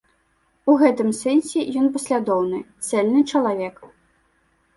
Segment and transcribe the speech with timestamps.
[0.71, 3.75] У гэтым сэнсе ён паслядоўны, цэльны чалавек.